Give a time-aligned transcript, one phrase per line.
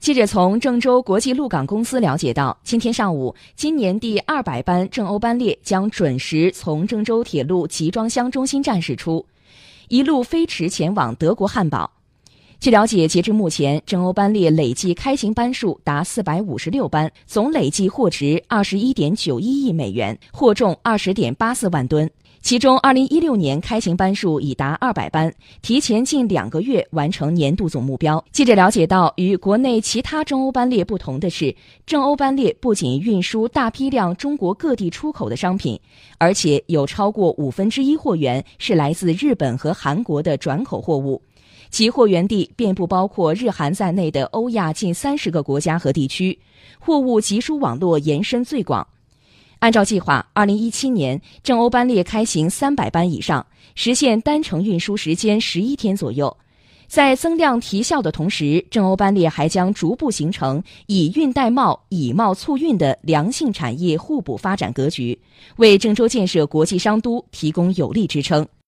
[0.00, 9.26] 记者从郑州国际陆港公司了解到，今天上午，今年第二百班郑欧班列将准时从郑州铁路集装箱中心站驶出，
[9.88, 11.90] 一路飞驰前往德国汉堡。
[12.60, 22.08] 据了解，截至目前，郑欧班列累计开行班数达四百五十六班，总累计货值二十一点九一亿美元，货重二十点八四万吨。
[22.40, 28.24] 其中，二零一六年开行班数已达二百班，提前近两个月完成年度总目标。
[28.32, 35.78] 记者了解到，与国内其他中欧班列不同的是，正欧班列不仅运输大批量中国各地出口的商品，
[36.16, 41.20] 而且有超过五分之一货源是来自日本和韩国的转口货物，
[41.70, 46.38] 其货源地遍布包括日韩在内的欧亚近三十个国家和地区，
[46.78, 48.86] 货物集输网络延伸最广。
[49.60, 53.44] 按照计划，二零一七年郑欧班列开行三百班以上，
[53.74, 56.36] 实现单程运输时间十一天左右。
[56.86, 65.20] 在增量提效的同时，郑欧班列还将逐步形成以运带贸、以贸促运的良性产业互补发展格局，
[65.56, 68.48] 为郑州建设国际商都提供有力支撑。